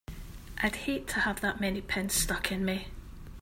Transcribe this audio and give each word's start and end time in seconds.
I'd 0.57 0.77
hate 0.77 1.07
to 1.09 1.19
have 1.19 1.41
that 1.41 1.61
many 1.61 1.79
pins 1.79 2.15
stuck 2.15 2.51
in 2.51 2.65
me! 2.65 2.87